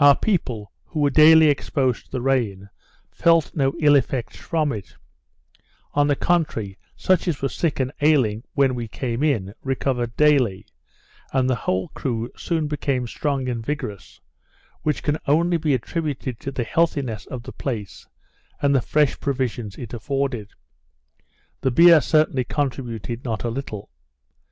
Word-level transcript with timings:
Our 0.00 0.16
people, 0.16 0.72
who 0.86 0.98
were 0.98 1.10
daily 1.10 1.46
exposed 1.48 2.06
to 2.06 2.10
the 2.10 2.20
rain, 2.20 2.70
felt 3.08 3.54
no 3.54 3.72
ill 3.78 3.94
effects 3.94 4.34
from 4.36 4.72
it; 4.72 4.96
on 5.94 6.08
the 6.08 6.16
contrary, 6.16 6.76
such 6.96 7.28
as 7.28 7.40
were 7.40 7.48
sick 7.48 7.78
and 7.78 7.92
ailing 8.00 8.42
when 8.54 8.74
we 8.74 8.88
came 8.88 9.22
in, 9.22 9.54
recovered 9.62 10.16
daily, 10.16 10.66
and 11.32 11.48
the 11.48 11.54
whole 11.54 11.86
crew 11.90 12.32
soon 12.36 12.66
became 12.66 13.06
strong 13.06 13.48
and 13.48 13.64
vigorous, 13.64 14.20
which 14.82 15.04
can 15.04 15.18
only 15.28 15.56
be 15.56 15.72
attributed 15.72 16.40
to 16.40 16.50
the 16.50 16.64
healthiness 16.64 17.24
of 17.26 17.44
the 17.44 17.52
place, 17.52 18.08
and 18.60 18.74
the 18.74 18.82
fresh 18.82 19.20
provisions 19.20 19.78
it 19.78 19.94
afforded. 19.94 20.50
The 21.60 21.70
beer 21.70 22.00
certainly 22.00 22.42
contributed 22.42 23.24
not 23.24 23.44
a 23.44 23.50
little. 23.50 23.88